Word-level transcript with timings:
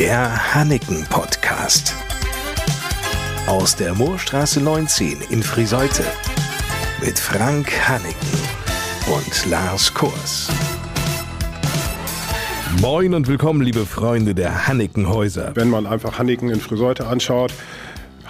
Der 0.00 0.54
Hanneken 0.54 1.04
Podcast. 1.10 1.94
Aus 3.46 3.76
der 3.76 3.94
Moorstraße 3.94 4.58
19 4.58 5.18
in 5.28 5.42
Friseute. 5.42 6.04
Mit 7.04 7.18
Frank 7.18 7.70
Hanneken 7.86 8.38
und 9.14 9.50
Lars 9.50 9.92
Kurs. 9.92 10.48
Moin 12.80 13.12
und 13.12 13.28
willkommen, 13.28 13.60
liebe 13.60 13.84
Freunde 13.84 14.34
der 14.34 14.66
Hannekenhäuser. 14.66 15.52
Wenn 15.54 15.68
man 15.68 15.86
einfach 15.86 16.18
Hanneken 16.18 16.48
in 16.48 16.62
Friseute 16.62 17.06
anschaut, 17.06 17.52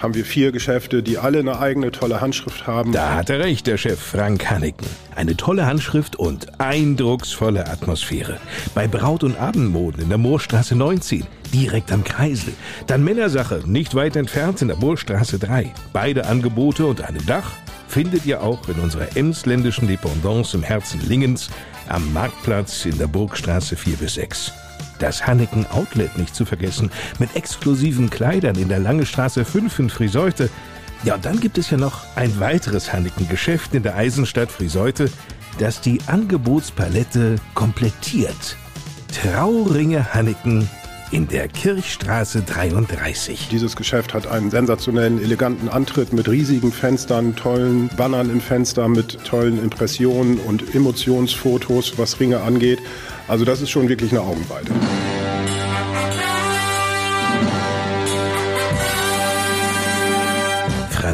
haben 0.01 0.15
wir 0.15 0.25
vier 0.25 0.51
Geschäfte, 0.51 1.03
die 1.03 1.17
alle 1.17 1.39
eine 1.39 1.59
eigene 1.59 1.91
tolle 1.91 2.21
Handschrift 2.21 2.65
haben. 2.65 2.91
Da 2.91 3.15
hat 3.15 3.29
er 3.29 3.39
recht, 3.39 3.67
der 3.67 3.77
Chef 3.77 3.99
Frank 3.99 4.49
Hanneken. 4.49 4.87
Eine 5.15 5.37
tolle 5.37 5.65
Handschrift 5.65 6.15
und 6.15 6.59
eindrucksvolle 6.59 7.67
Atmosphäre. 7.67 8.37
Bei 8.73 8.87
Braut- 8.87 9.23
und 9.23 9.39
Abendmoden 9.39 10.01
in 10.01 10.09
der 10.09 10.17
Moorstraße 10.17 10.75
19, 10.75 11.25
direkt 11.53 11.91
am 11.91 12.03
Kreisel. 12.03 12.53
Dann 12.87 13.03
Männersache, 13.03 13.61
nicht 13.65 13.93
weit 13.93 14.15
entfernt 14.15 14.61
in 14.61 14.69
der 14.69 14.77
Moorstraße 14.77 15.37
3. 15.37 15.71
Beide 15.93 16.25
Angebote 16.25 16.85
unter 16.85 17.07
einem 17.07 17.25
Dach 17.25 17.51
findet 17.87 18.25
ihr 18.25 18.41
auch 18.41 18.67
in 18.69 18.79
unserer 18.79 19.15
emsländischen 19.15 19.87
Dependance 19.87 20.55
im 20.55 20.63
Herzen 20.63 21.01
Lingens 21.07 21.49
am 21.89 22.11
Marktplatz 22.13 22.85
in 22.85 22.97
der 22.97 23.07
Burgstraße 23.07 23.75
4 23.75 23.97
bis 23.97 24.15
6. 24.15 24.53
Das 25.01 25.25
Hanneken 25.25 25.65
Outlet 25.65 26.15
nicht 26.19 26.35
zu 26.35 26.45
vergessen, 26.45 26.91
mit 27.17 27.35
exklusiven 27.35 28.11
Kleidern 28.11 28.55
in 28.55 28.69
der 28.69 28.77
Lange 28.77 29.07
Straße 29.07 29.43
5 29.43 29.79
in 29.79 29.89
Friseute. 29.89 30.47
Ja, 31.03 31.15
und 31.15 31.25
dann 31.25 31.39
gibt 31.39 31.57
es 31.57 31.71
ja 31.71 31.77
noch 31.77 32.03
ein 32.15 32.39
weiteres 32.39 32.93
Hanneken-Geschäft 32.93 33.73
in 33.73 33.81
der 33.81 33.95
Eisenstadt 33.95 34.51
Friseute, 34.51 35.09
das 35.57 35.81
die 35.81 35.99
Angebotspalette 36.05 37.37
komplettiert. 37.55 38.57
Trauringe 39.11 40.13
Hanneken 40.13 40.69
in 41.11 41.27
der 41.27 41.47
Kirchstraße 41.49 42.41
33. 42.41 43.49
Dieses 43.49 43.75
Geschäft 43.75 44.13
hat 44.13 44.27
einen 44.27 44.49
sensationellen, 44.49 45.21
eleganten 45.21 45.67
Antritt 45.67 46.13
mit 46.13 46.29
riesigen 46.29 46.71
Fenstern, 46.71 47.35
tollen 47.35 47.89
Bannern 47.97 48.29
im 48.29 48.39
Fenster, 48.39 48.87
mit 48.87 49.23
tollen 49.25 49.61
Impressionen 49.61 50.39
und 50.39 50.73
Emotionsfotos, 50.73 51.97
was 51.97 52.19
Ringe 52.19 52.41
angeht. 52.41 52.79
Also 53.27 53.43
das 53.45 53.61
ist 53.61 53.69
schon 53.69 53.89
wirklich 53.89 54.11
eine 54.11 54.21
Augenweide. 54.21 54.71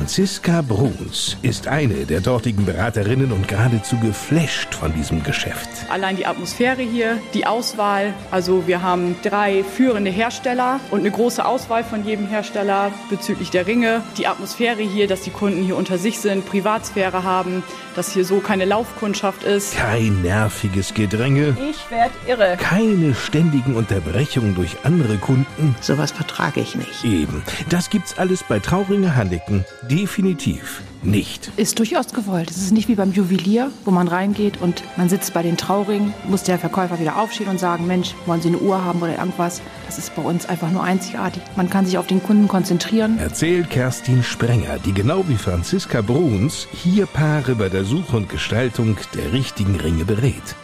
Franziska 0.07 0.61
Bruns 0.61 1.35
ist 1.41 1.67
eine 1.67 2.05
der 2.05 2.21
dortigen 2.21 2.65
Beraterinnen 2.65 3.33
und 3.33 3.45
geradezu 3.45 3.97
geflasht 3.99 4.73
von 4.73 4.93
diesem 4.93 5.21
Geschäft. 5.21 5.67
Allein 5.89 6.15
die 6.15 6.25
Atmosphäre 6.25 6.81
hier, 6.81 7.17
die 7.33 7.45
Auswahl. 7.45 8.13
Also 8.31 8.67
wir 8.67 8.81
haben 8.81 9.17
drei 9.21 9.65
führende 9.65 10.09
Hersteller 10.09 10.79
und 10.91 11.01
eine 11.01 11.11
große 11.11 11.45
Auswahl 11.45 11.83
von 11.83 12.05
jedem 12.05 12.25
Hersteller 12.25 12.93
bezüglich 13.09 13.49
der 13.49 13.67
Ringe. 13.67 14.01
Die 14.17 14.27
Atmosphäre 14.27 14.81
hier, 14.81 15.09
dass 15.09 15.23
die 15.23 15.29
Kunden 15.29 15.61
hier 15.61 15.75
unter 15.75 15.97
sich 15.97 16.19
sind, 16.19 16.45
Privatsphäre 16.45 17.23
haben, 17.23 17.61
dass 17.97 18.13
hier 18.13 18.23
so 18.23 18.39
keine 18.39 18.63
Laufkundschaft 18.63 19.43
ist. 19.43 19.75
Kein 19.75 20.21
nerviges 20.21 20.93
Gedränge. 20.93 21.57
Ich 21.69 21.91
werd 21.91 22.11
irre. 22.27 22.55
Keine 22.57 23.13
ständigen 23.13 23.75
Unterbrechungen 23.75 24.55
durch 24.55 24.77
andere 24.83 25.17
Kunden. 25.17 25.75
Sowas 25.81 26.11
vertrage 26.11 26.61
ich 26.61 26.75
nicht. 26.75 27.03
Eben. 27.03 27.43
Das 27.67 27.89
gibt's 27.89 28.17
alles 28.17 28.43
bei 28.47 28.59
Trauringe 28.59 29.17
Hanneken 29.17 29.65
definitiv 29.97 30.81
nicht. 31.01 31.51
Ist 31.57 31.79
durchaus 31.79 32.13
gewollt. 32.13 32.51
Es 32.51 32.57
ist 32.57 32.71
nicht 32.71 32.87
wie 32.87 32.95
beim 32.95 33.13
Juwelier, 33.13 33.71
wo 33.83 33.91
man 33.91 34.07
reingeht 34.07 34.61
und 34.61 34.83
man 34.95 35.09
sitzt 35.09 35.33
bei 35.33 35.41
den 35.41 35.57
Trauringen, 35.57 36.13
muss 36.27 36.43
der 36.43 36.59
Verkäufer 36.59 36.99
wieder 36.99 37.17
aufstehen 37.17 37.47
und 37.47 37.59
sagen, 37.59 37.87
Mensch, 37.87 38.13
wollen 38.27 38.41
Sie 38.41 38.49
eine 38.49 38.59
Uhr 38.59 38.83
haben 38.83 39.01
oder 39.01 39.17
irgendwas? 39.17 39.61
Das 39.87 39.97
ist 39.97 40.15
bei 40.15 40.21
uns 40.21 40.47
einfach 40.47 40.69
nur 40.69 40.83
einzigartig. 40.83 41.41
Man 41.55 41.69
kann 41.69 41.85
sich 41.85 41.97
auf 41.97 42.07
den 42.07 42.21
Kunden 42.21 42.47
konzentrieren. 42.47 43.17
Erzählt 43.17 43.69
Kerstin 43.71 44.23
Sprenger, 44.23 44.77
die 44.85 44.93
genau 44.93 45.27
wie 45.27 45.35
Franziska 45.35 46.01
Bruns 46.01 46.67
hier 46.71 47.07
Paare 47.07 47.55
bei 47.55 47.69
der 47.69 47.83
Suche 47.83 48.17
und 48.17 48.29
Gestaltung 48.29 48.97
der 49.15 49.33
richtigen 49.33 49.75
Ringe 49.77 50.05
berät. 50.05 50.55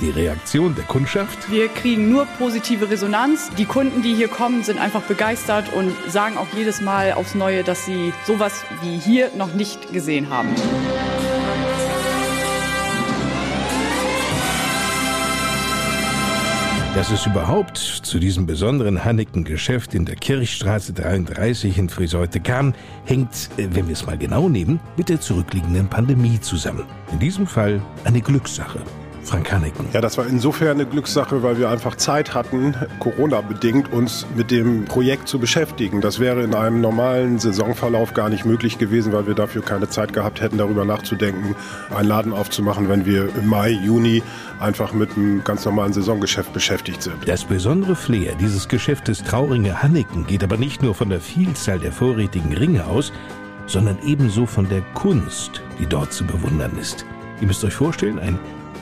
Die 0.00 0.10
Reaktion 0.10 0.74
der 0.74 0.84
Kundschaft? 0.84 1.50
Wir 1.50 1.68
kriegen 1.68 2.10
nur 2.10 2.26
positive 2.38 2.90
Resonanz. 2.90 3.50
Die 3.58 3.66
Kunden, 3.66 4.02
die 4.02 4.14
hier 4.14 4.28
kommen, 4.28 4.64
sind 4.64 4.80
einfach 4.80 5.02
begeistert 5.02 5.72
und 5.72 5.92
sagen 6.08 6.36
auch 6.38 6.48
jedes 6.56 6.80
Mal 6.80 7.12
aufs 7.12 7.34
Neue, 7.34 7.62
dass 7.62 7.84
sie 7.84 8.12
sowas 8.26 8.64
wie 8.82 8.98
hier 8.98 9.30
noch 9.36 9.54
nicht 9.54 9.92
gesehen 9.92 10.30
haben. 10.30 10.48
Dass 16.94 17.10
es 17.10 17.24
überhaupt 17.24 17.78
zu 17.78 18.18
diesem 18.18 18.44
besonderen 18.44 19.02
Hanneken-Geschäft 19.02 19.94
in 19.94 20.04
der 20.04 20.16
Kirchstraße 20.16 20.92
33 20.92 21.78
in 21.78 21.88
Friseute 21.88 22.38
kam, 22.38 22.74
hängt, 23.06 23.48
äh, 23.56 23.68
wenn 23.70 23.86
wir 23.86 23.94
es 23.94 24.04
mal 24.04 24.18
genau 24.18 24.50
nehmen, 24.50 24.78
mit 24.98 25.08
der 25.08 25.18
zurückliegenden 25.18 25.88
Pandemie 25.88 26.38
zusammen. 26.38 26.84
In 27.10 27.18
diesem 27.18 27.46
Fall 27.46 27.80
eine 28.04 28.20
Glückssache. 28.20 28.80
Frank 29.24 29.52
Hanneken. 29.52 29.86
Ja, 29.92 30.00
das 30.00 30.18
war 30.18 30.26
insofern 30.26 30.72
eine 30.72 30.86
Glückssache, 30.86 31.42
weil 31.42 31.58
wir 31.58 31.70
einfach 31.70 31.96
Zeit 31.96 32.34
hatten, 32.34 32.74
Corona-bedingt, 32.98 33.92
uns 33.92 34.26
mit 34.36 34.50
dem 34.50 34.84
Projekt 34.84 35.28
zu 35.28 35.38
beschäftigen. 35.38 36.00
Das 36.00 36.18
wäre 36.18 36.42
in 36.42 36.54
einem 36.54 36.80
normalen 36.80 37.38
Saisonverlauf 37.38 38.14
gar 38.14 38.28
nicht 38.28 38.44
möglich 38.44 38.78
gewesen, 38.78 39.12
weil 39.12 39.26
wir 39.26 39.34
dafür 39.34 39.62
keine 39.62 39.88
Zeit 39.88 40.12
gehabt 40.12 40.40
hätten, 40.40 40.58
darüber 40.58 40.84
nachzudenken, 40.84 41.54
einen 41.94 42.08
Laden 42.08 42.32
aufzumachen, 42.32 42.88
wenn 42.88 43.06
wir 43.06 43.28
im 43.36 43.46
Mai, 43.46 43.70
Juni 43.70 44.22
einfach 44.60 44.92
mit 44.92 45.16
einem 45.16 45.44
ganz 45.44 45.64
normalen 45.64 45.92
Saisongeschäft 45.92 46.52
beschäftigt 46.52 47.02
sind. 47.02 47.16
Das 47.26 47.44
besondere 47.44 47.96
Flair 47.96 48.34
dieses 48.34 48.68
Geschäftes 48.68 49.22
Trauringe 49.22 49.82
Hanneken 49.82 50.26
geht 50.26 50.44
aber 50.44 50.56
nicht 50.56 50.82
nur 50.82 50.94
von 50.94 51.08
der 51.08 51.20
Vielzahl 51.20 51.78
der 51.78 51.92
vorrätigen 51.92 52.56
Ringe 52.56 52.84
aus, 52.86 53.12
sondern 53.66 53.98
ebenso 54.04 54.46
von 54.46 54.68
der 54.68 54.82
Kunst, 54.94 55.62
die 55.78 55.86
dort 55.86 56.12
zu 56.12 56.24
bewundern 56.24 56.72
ist. 56.80 57.06
Ihr 57.40 57.46
müsst 57.46 57.64
euch 57.64 57.74
vorstellen, 57.74 58.18
ein 58.18 58.38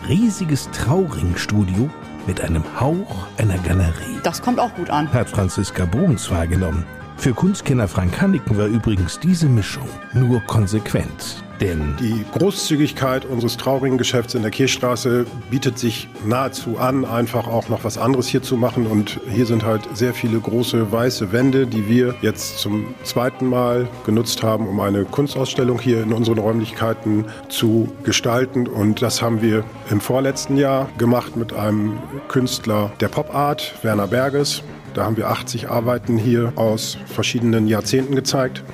riesiges 0.09 0.71
Trauringstudio 0.71 1.89
mit 2.27 2.41
einem 2.41 2.63
Hauch 2.79 3.27
einer 3.39 3.59
Galerie. 3.59 4.19
Das 4.23 4.43
kommt 4.43 4.59
auch 4.59 4.75
gut 4.75 4.91
an. 4.91 5.13
Hat 5.13 5.29
Franziska 5.29 5.85
Bruns 5.85 6.31
wahrgenommen. 6.31 6.85
Für 7.17 7.35
Kunstkenner 7.35 7.87
Frank 7.87 8.21
Hanneken 8.21 8.57
war 8.57 8.67
übrigens 8.67 9.21
diese 9.21 9.47
Mischung 9.47 9.89
nur 10.15 10.41
konsequent. 10.43 11.45
Denn 11.61 11.95
die 12.01 12.25
Großzügigkeit 12.33 13.27
unseres 13.27 13.59
Trauringgeschäfts 13.59 14.35
in 14.35 14.41
der 14.41 14.51
Kirchstraße 14.51 15.27
bietet 15.51 15.79
sich 15.79 16.09
nahezu 16.25 16.79
an, 16.79 17.05
einfach 17.05 17.47
auch 17.47 17.69
noch 17.69 17.85
was 17.85 17.99
anderes 17.99 18.29
hier 18.29 18.43
zu 18.43 18.57
machen. 18.57 18.87
Und 18.87 19.21
hier 19.31 19.45
sind 19.45 19.63
halt 19.65 19.83
sehr 19.93 20.15
viele 20.15 20.41
große 20.41 20.91
weiße 20.91 21.33
Wände, 21.33 21.67
die 21.67 21.87
wir 21.87 22.15
jetzt 22.23 22.59
zum 22.59 22.95
zweiten 23.03 23.47
Mal 23.47 23.89
genutzt 24.07 24.43
haben, 24.43 24.67
um 24.67 24.81
eine 24.81 25.05
Kunstausstellung 25.05 25.79
hier 25.79 26.03
in 26.03 26.15
unseren 26.15 26.39
Räumlichkeiten 26.39 27.27
zu 27.51 27.93
gestalten. 28.05 28.67
Und 28.67 29.03
das 29.03 29.21
haben 29.21 29.43
wir 29.43 29.65
im 29.91 30.01
vorletzten 30.01 30.57
Jahr 30.57 30.89
gemacht 30.97 31.37
mit 31.37 31.53
einem 31.53 31.99
Künstler 32.29 32.91
der 33.01 33.09
Pop 33.09 33.35
Art, 33.35 33.75
Werner 33.83 34.07
Berges. 34.07 34.63
Da 34.95 35.05
haben 35.05 35.19
wir 35.19 35.29
80 35.29 35.69
Arbeiten 35.69 36.17
hier 36.17 36.55
aus 36.57 36.97
verschiedenen 37.07 37.69
Jahrzehnten 37.69 38.17
gezeigt. 38.17 38.65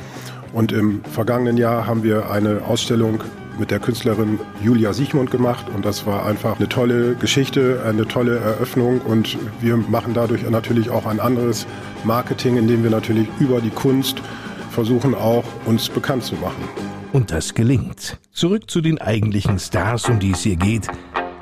Und 0.56 0.72
im 0.72 1.04
vergangenen 1.04 1.58
Jahr 1.58 1.86
haben 1.86 2.02
wir 2.02 2.30
eine 2.30 2.62
Ausstellung 2.62 3.22
mit 3.58 3.70
der 3.70 3.78
Künstlerin 3.78 4.40
Julia 4.62 4.94
Siechmund 4.94 5.30
gemacht 5.30 5.66
und 5.68 5.84
das 5.84 6.06
war 6.06 6.24
einfach 6.24 6.56
eine 6.58 6.66
tolle 6.66 7.14
Geschichte, 7.14 7.82
eine 7.86 8.08
tolle 8.08 8.38
Eröffnung 8.38 9.02
und 9.02 9.36
wir 9.60 9.76
machen 9.76 10.14
dadurch 10.14 10.48
natürlich 10.48 10.88
auch 10.88 11.04
ein 11.04 11.20
anderes 11.20 11.66
Marketing, 12.04 12.56
indem 12.56 12.82
wir 12.82 12.90
natürlich 12.90 13.28
über 13.38 13.60
die 13.60 13.68
Kunst 13.68 14.22
versuchen 14.70 15.14
auch 15.14 15.44
uns 15.66 15.90
bekannt 15.90 16.24
zu 16.24 16.36
machen. 16.36 16.64
Und 17.12 17.32
das 17.32 17.52
gelingt. 17.52 18.16
Zurück 18.32 18.70
zu 18.70 18.80
den 18.80 18.98
eigentlichen 18.98 19.58
Stars, 19.58 20.08
um 20.08 20.18
die 20.20 20.30
es 20.30 20.40
hier 20.40 20.56
geht. 20.56 20.88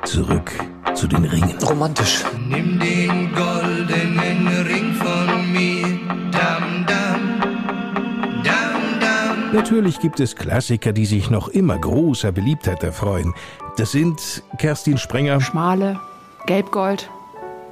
Zurück 0.03 0.51
zu 0.93 1.07
den 1.07 1.23
Ringen. 1.23 1.55
Romantisch. 1.63 2.25
Nimm 2.49 2.81
den 2.81 3.33
goldenen 3.33 4.54
Natürlich 9.55 10.01
gibt 10.01 10.19
es 10.19 10.35
Klassiker, 10.35 10.91
die 10.91 11.05
sich 11.05 11.29
noch 11.29 11.47
immer 11.47 11.77
großer 11.77 12.33
Beliebtheit 12.33 12.83
erfreuen. 12.83 13.33
Das 13.77 13.93
sind 13.93 14.43
Kerstin 14.57 14.97
Sprenger. 14.97 15.39
Schmale, 15.39 15.97
gelbgold, 16.45 17.09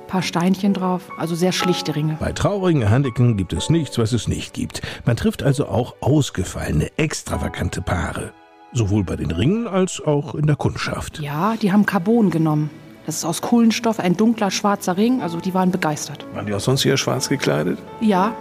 paar 0.07 0.21
Steinchen 0.21 0.73
drauf, 0.73 1.01
also 1.17 1.35
sehr 1.35 1.51
schlichte 1.51 1.93
Ringe. 1.93 2.15
Bei 2.21 2.31
traurigen 2.31 2.89
Hanneken 2.89 3.35
gibt 3.35 3.51
es 3.51 3.69
nichts, 3.69 3.97
was 3.97 4.13
es 4.13 4.29
nicht 4.29 4.53
gibt. 4.53 4.81
Man 5.05 5.17
trifft 5.17 5.43
also 5.43 5.67
auch 5.67 5.95
ausgefallene, 5.99 6.89
extravagante 6.95 7.81
Paare. 7.81 8.31
Sowohl 8.71 9.03
bei 9.03 9.17
den 9.17 9.31
Ringen 9.31 9.67
als 9.67 10.01
auch 10.01 10.35
in 10.35 10.47
der 10.47 10.55
Kundschaft. 10.55 11.19
Ja, 11.19 11.57
die 11.61 11.73
haben 11.73 11.85
Carbon 11.85 12.29
genommen. 12.29 12.69
Das 13.05 13.17
ist 13.17 13.25
aus 13.25 13.41
Kohlenstoff 13.41 13.99
ein 13.99 14.15
dunkler 14.15 14.51
schwarzer 14.51 14.95
Ring, 14.95 15.21
also 15.21 15.41
die 15.41 15.53
waren 15.53 15.71
begeistert. 15.71 16.25
Waren 16.33 16.45
die 16.45 16.53
auch 16.53 16.61
sonst 16.61 16.83
hier 16.83 16.95
schwarz 16.95 17.27
gekleidet? 17.27 17.77
Ja, 17.99 18.33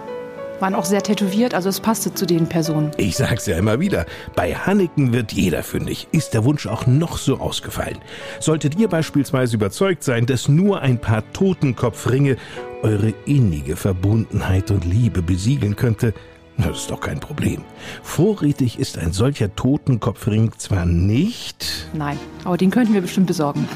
waren 0.59 0.75
auch 0.75 0.85
sehr 0.85 1.03
tätowiert, 1.03 1.53
also 1.53 1.69
es 1.69 1.79
passte 1.79 2.13
zu 2.13 2.25
den 2.25 2.47
Personen. 2.47 2.91
Ich 2.97 3.17
sag's 3.17 3.45
ja 3.45 3.57
immer 3.57 3.79
wieder, 3.79 4.05
bei 4.35 4.53
Hanneken 4.55 5.13
wird 5.13 5.33
jeder 5.33 5.63
fündig. 5.63 6.07
Ist 6.11 6.33
der 6.33 6.45
Wunsch 6.45 6.67
auch 6.67 6.87
noch 6.87 7.17
so 7.17 7.39
ausgefallen? 7.39 7.99
Solltet 8.39 8.77
ihr 8.77 8.87
beispielsweise 8.87 9.55
überzeugt 9.55 10.03
sein, 10.03 10.25
dass 10.25 10.47
nur 10.47 10.81
ein 10.81 10.99
paar 10.99 11.23
Totenkopfringe 11.33 12.37
eure 12.81 13.13
innige 13.25 13.75
Verbundenheit 13.75 14.71
und 14.71 14.85
Liebe 14.85 15.21
besiegeln 15.21 15.75
könnte, 15.75 16.13
das 16.57 16.81
ist 16.81 16.91
doch 16.91 16.99
kein 16.99 17.19
Problem. 17.19 17.63
Vorrätig 18.03 18.77
ist 18.77 18.97
ein 18.97 19.11
solcher 19.11 19.55
Totenkopfring 19.55 20.51
zwar 20.57 20.85
nicht. 20.85 21.89
Nein, 21.93 22.19
aber 22.43 22.57
den 22.57 22.69
könnten 22.69 22.93
wir 22.93 23.01
bestimmt 23.01 23.27
besorgen. 23.27 23.67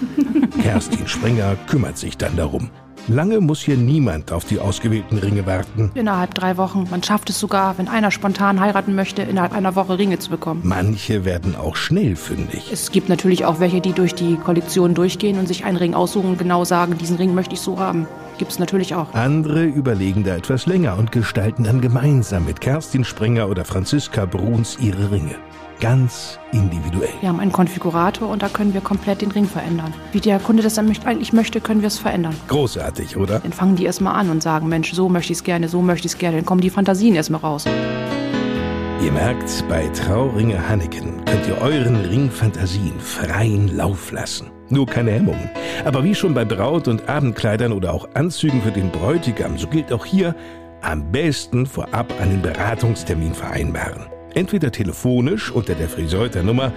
Kerstin 0.62 1.08
Sprenger 1.08 1.56
kümmert 1.68 1.98
sich 1.98 2.18
dann 2.18 2.36
darum. 2.36 2.70
Lange 3.10 3.40
muss 3.40 3.62
hier 3.62 3.78
niemand 3.78 4.34
auf 4.34 4.44
die 4.44 4.60
ausgewählten 4.60 5.18
Ringe 5.18 5.46
warten. 5.46 5.92
Innerhalb 5.94 6.34
drei 6.34 6.58
Wochen. 6.58 6.88
Man 6.92 7.02
schafft 7.04 7.30
es 7.30 7.40
sogar, 7.40 7.78
wenn 7.78 7.88
einer 7.88 8.12
spontan 8.12 8.60
heiraten 8.60 8.96
möchte, 8.96 9.22
innerhalb 9.22 9.54
einer 9.54 9.76
Woche 9.76 9.98
Ringe 9.98 10.20
zu 10.20 10.30
bekommen. 10.30 10.60
Manche 10.66 11.24
werden 11.24 11.56
auch 11.56 11.78
schnell 11.78 12.18
fündig. 12.18 12.70
Es 12.70 12.92
gibt 12.92 13.08
natürlich 13.08 13.46
auch 13.46 13.62
welche, 13.62 13.80
die 13.80 13.94
durch 13.94 14.14
die 14.14 14.36
Kollektion 14.36 14.94
durchgehen 14.94 15.40
und 15.40 15.48
sich 15.48 15.64
einen 15.64 15.78
Ring 15.78 15.94
aussuchen 15.94 16.32
und 16.32 16.38
genau 16.38 16.66
sagen, 16.66 16.98
diesen 16.98 17.16
Ring 17.16 17.34
möchte 17.34 17.54
ich 17.54 17.62
so 17.62 17.80
haben. 17.80 18.08
Gibt 18.38 18.52
es 18.52 18.60
natürlich 18.60 18.94
auch. 18.94 19.14
Andere 19.14 19.64
überlegen 19.64 20.24
da 20.24 20.36
etwas 20.36 20.66
länger 20.66 20.98
und 20.98 21.12
gestalten 21.12 21.64
dann 21.64 21.82
gemeinsam 21.82 22.46
mit 22.46 22.62
Kerstin 22.62 23.04
Sprenger 23.04 23.50
oder 23.50 23.66
Franziska 23.66 24.26
Bruns 24.26 24.78
ihre 24.80 25.12
Ringe. 25.12 25.36
Ganz 25.80 26.40
individuell. 26.52 27.10
Wir 27.22 27.30
haben 27.30 27.40
einen 27.40 27.52
Konfigurator 27.52 28.30
und 28.30 28.42
da 28.42 28.50
können 28.50 28.74
wir 28.74 28.82
komplett 28.82 29.22
den 29.22 29.32
Ring 29.32 29.46
verändern. 29.46 29.94
Wie 30.12 30.20
der 30.20 30.40
Kunde 30.40 30.64
das 30.64 30.74
dann 30.74 30.92
eigentlich 31.06 31.34
möchte, 31.34 31.62
können 31.62 31.82
wir 31.82 31.88
es 31.88 32.00
verändern. 32.00 32.36
Großartig, 32.48 33.16
oder? 33.16 33.40
Dann 33.40 33.54
fangen 33.54 33.76
die 33.76 33.86
erstmal 33.86 34.16
an 34.16 34.32
und 34.32 34.42
sagen, 34.42 34.68
Mensch, 34.70 34.94
so 34.94 35.08
möchte 35.08 35.34
ich 35.34 35.40
es 35.40 35.44
gerne, 35.44 35.70
so 35.70 35.82
möchte 35.82 36.08
ich 36.08 36.14
es 36.14 36.18
gerne. 36.18 36.38
Dann 36.38 36.46
kommen 36.46 36.62
die 36.62 36.72
Fantasien 36.72 37.14
erstmal 37.16 37.42
raus. 37.42 37.66
Ihr 39.04 39.12
merkt, 39.12 39.64
bei 39.70 39.88
Trauringe 39.90 40.68
Hanneken 40.68 41.24
könnt 41.26 41.48
ihr 41.48 41.62
euren 41.62 41.96
Ringfantasien 41.98 43.00
freien 43.00 43.76
Lauf 43.78 44.12
lassen. 44.12 44.57
Nur 44.70 44.86
keine 44.86 45.12
Hemmungen. 45.12 45.50
Aber 45.86 46.04
wie 46.04 46.16
schon 46.16 46.34
bei 46.34 46.46
Braut- 46.46 46.88
und 46.88 47.08
Abendkleidern 47.08 47.72
oder 47.72 47.94
auch 47.94 48.08
Anzügen 48.14 48.62
für 48.62 48.72
den 48.72 48.92
Bräutigam, 48.92 49.58
so 49.58 49.68
gilt 49.68 49.92
auch 49.94 50.06
hier, 50.06 50.36
am 50.82 51.12
besten 51.12 51.66
vorab 51.66 52.14
einen 52.22 52.42
Beratungstermin 52.42 53.34
vereinbaren. 53.34 54.06
Entweder 54.34 54.72
telefonisch 54.72 55.52
unter 55.52 55.74
der 55.74 55.90
Friseuter 55.90 56.44
Nummer 56.44 56.72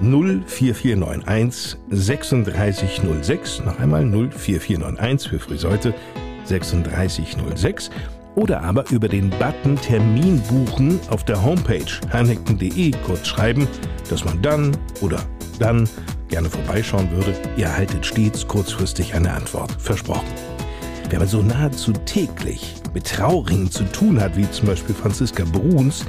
04491 0.00 1.78
3606, 1.90 3.62
noch 3.64 3.78
einmal 3.78 4.02
04491 4.02 5.30
für 5.30 5.38
Friseute 5.38 5.94
3606 6.48 7.90
oder 8.34 8.62
aber 8.62 8.84
über 8.90 9.08
den 9.08 9.30
Button 9.30 9.76
Termin 9.76 10.40
buchen 10.42 11.00
auf 11.10 11.24
der 11.24 11.42
Homepage 11.42 11.86
hanneken.de 12.12 12.92
kurz 13.04 13.26
schreiben, 13.26 13.66
dass 14.10 14.24
man 14.24 14.40
dann 14.42 14.76
oder 15.00 15.20
dann 15.58 15.88
gerne 16.28 16.50
vorbeischauen 16.50 17.10
würde. 17.10 17.34
Ihr 17.56 17.66
erhaltet 17.66 18.04
stets 18.04 18.46
kurzfristig 18.46 19.14
eine 19.14 19.32
Antwort. 19.32 19.72
Versprochen. 19.80 20.26
Wenn 21.08 21.20
man 21.20 21.28
so 21.28 21.40
nahezu 21.40 21.92
täglich 21.92 22.74
mit 22.92 23.06
Trauringen 23.06 23.70
zu 23.70 23.84
tun 23.84 24.20
hat, 24.20 24.36
wie 24.36 24.50
zum 24.50 24.66
Beispiel 24.66 24.94
Franziska 24.94 25.44
Bruns, 25.44 26.04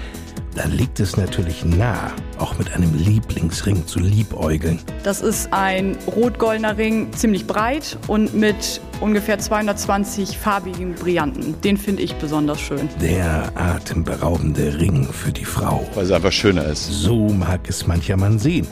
dann 0.56 0.72
liegt 0.72 1.00
es 1.00 1.18
natürlich 1.18 1.64
nah, 1.64 2.12
auch 2.40 2.58
mit 2.58 2.74
einem 2.74 2.92
Lieblingsring 2.96 3.86
zu 3.86 4.00
liebäugeln. 4.00 4.80
Das 5.04 5.22
ist 5.22 5.54
ein 5.54 5.96
rot-goldener 6.08 6.78
Ring, 6.78 7.13
ziemlich 7.13 7.46
breit 7.46 7.98
und 8.08 8.34
mit 8.34 8.81
ungefähr 9.00 9.40
220 9.40 10.38
farbigen 10.38 10.96
Brillanten. 10.96 11.60
Den 11.62 11.78
finde 11.78 12.04
ich 12.04 12.16
besonders 12.16 12.60
schön. 12.60 12.90
Der 13.02 13.52
atemberaubende 13.56 14.80
Ring 14.80 15.08
für 15.12 15.32
die 15.32 15.46
Frau. 15.46 15.88
Weil 15.96 16.06
es 16.06 16.12
einfach 16.12 16.32
schöner 16.32 16.66
ist. 16.66 16.88
So 16.88 17.30
mag 17.30 17.62
es 17.68 17.88
mancher 17.88 18.18
Mann 18.18 18.40
sehen. 18.40 18.68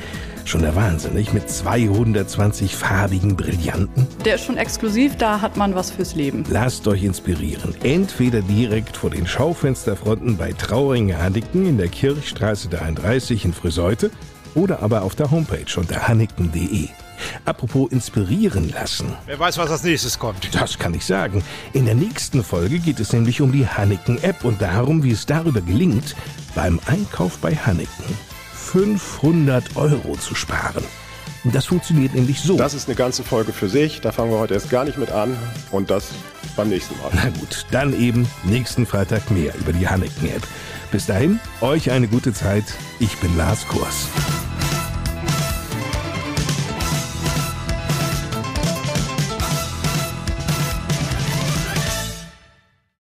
Schon 0.46 0.62
der 0.62 0.76
Wahnsinn, 0.76 1.16
nicht? 1.16 1.34
Mit 1.34 1.50
220 1.50 2.76
farbigen 2.76 3.36
Brillanten. 3.36 4.08
Der 4.26 4.36
ist 4.36 4.46
schon 4.46 4.58
exklusiv, 4.58 5.16
da 5.18 5.42
hat 5.42 5.58
man 5.58 5.74
was 5.74 5.90
fürs 5.90 6.14
Leben. 6.14 6.44
Lasst 6.50 6.88
euch 6.88 7.04
inspirieren. 7.04 7.74
Entweder 7.84 8.42
direkt 8.42 8.96
vor 8.96 9.10
den 9.10 9.26
Schaufensterfronten 9.26 10.38
bei 10.38 10.54
Trauringe 10.54 11.18
Hanniken 11.18 11.66
in 11.66 11.78
der 11.78 11.88
Kirchstraße 11.88 12.70
33 12.70 13.44
in 13.44 13.54
Friseute 13.54 14.12
oder 14.54 14.84
aber 14.84 15.02
auf 15.02 15.16
der 15.16 15.32
Homepage 15.32 15.66
unter 15.78 16.08
hanniken.de. 16.08 16.90
Apropos 17.46 17.92
inspirieren 17.92 18.70
lassen. 18.70 19.14
Wer 19.26 19.40
weiß, 19.40 19.58
was 19.58 19.72
als 19.72 19.84
nächstes 19.84 20.20
kommt. 20.20 20.54
Das 20.54 20.78
kann 20.78 20.94
ich 20.94 21.06
sagen. 21.06 21.44
In 21.74 21.86
der 21.86 21.96
nächsten 21.96 22.44
Folge 22.44 22.80
geht 22.80 23.00
es 23.00 23.14
nämlich 23.14 23.42
um 23.42 23.52
die 23.52 23.68
Hanneken-App 23.68 24.44
und 24.44 24.62
darum, 24.62 25.04
wie 25.04 25.12
es 25.12 25.26
darüber 25.26 25.62
gelingt, 25.62 26.16
beim 26.56 26.80
Einkauf 26.86 27.38
bei 27.40 27.56
Hanneken 27.56 28.06
500 28.54 29.76
Euro 29.76 30.16
zu 30.18 30.36
sparen. 30.36 30.84
Das 31.46 31.68
funktioniert 31.68 32.16
nämlich 32.16 32.42
so. 32.42 32.58
Das 32.58 32.74
ist 32.74 32.88
eine 32.88 32.96
ganze 32.96 33.24
Folge 33.24 33.54
für 33.54 33.70
sich. 33.70 34.02
Da 34.02 34.12
fangen 34.12 34.32
wir 34.32 34.40
heute 34.40 34.56
erst 34.56 34.70
gar 34.70 34.84
nicht 34.84 34.98
mit 34.98 35.12
an. 35.12 35.38
Und 35.72 35.92
das 35.92 36.10
beim 36.56 36.70
nächsten 36.70 36.98
Mal. 36.98 37.12
Na 37.14 37.30
gut, 37.30 37.66
dann 37.72 38.00
eben 38.00 38.28
nächsten 38.44 38.86
Freitag 38.86 39.30
mehr 39.30 39.54
über 39.60 39.72
die 39.72 39.88
Hanneken-App. 39.88 40.42
Bis 40.92 41.06
dahin, 41.06 41.40
euch 41.62 41.92
eine 41.92 42.08
gute 42.08 42.34
Zeit. 42.34 42.66
Ich 43.00 43.16
bin 43.18 43.36
Lars 43.38 43.68
Kurs. 43.68 44.08